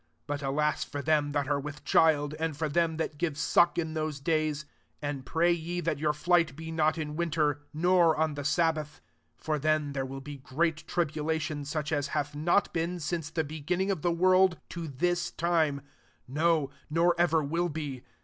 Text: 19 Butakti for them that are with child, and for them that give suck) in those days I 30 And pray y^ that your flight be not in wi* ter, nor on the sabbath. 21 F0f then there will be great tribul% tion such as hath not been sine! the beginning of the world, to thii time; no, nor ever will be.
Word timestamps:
19 0.27 0.47
Butakti 0.49 0.85
for 0.85 1.01
them 1.03 1.31
that 1.33 1.47
are 1.47 1.59
with 1.59 1.85
child, 1.85 2.33
and 2.39 2.57
for 2.57 2.67
them 2.67 2.97
that 2.97 3.19
give 3.19 3.37
suck) 3.37 3.77
in 3.77 3.93
those 3.93 4.19
days 4.19 4.65
I 5.03 5.09
30 5.09 5.15
And 5.17 5.25
pray 5.27 5.55
y^ 5.55 5.83
that 5.83 5.99
your 5.99 6.11
flight 6.11 6.55
be 6.55 6.71
not 6.71 6.97
in 6.97 7.09
wi* 7.09 7.29
ter, 7.29 7.59
nor 7.71 8.17
on 8.17 8.33
the 8.33 8.43
sabbath. 8.43 8.99
21 9.43 9.59
F0f 9.59 9.61
then 9.61 9.91
there 9.93 10.05
will 10.07 10.19
be 10.19 10.37
great 10.37 10.87
tribul% 10.87 11.39
tion 11.41 11.65
such 11.65 11.91
as 11.91 12.07
hath 12.17 12.33
not 12.33 12.73
been 12.73 12.99
sine! 12.99 13.21
the 13.35 13.43
beginning 13.43 13.91
of 13.91 14.01
the 14.01 14.11
world, 14.11 14.57
to 14.69 14.87
thii 14.89 15.37
time; 15.37 15.81
no, 16.27 16.71
nor 16.89 17.13
ever 17.19 17.43
will 17.43 17.69
be. 17.69 18.03